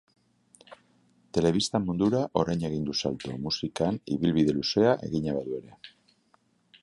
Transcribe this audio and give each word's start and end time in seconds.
Telebista 1.37 1.81
mundura 1.83 2.21
orain 2.43 2.63
egin 2.71 2.87
du 2.87 2.97
salto 3.05 3.35
musikan 3.47 3.99
ibilbide 4.15 4.55
luzea 4.57 4.95
egina 5.09 5.37
badu 5.39 5.59
ere. 5.61 5.77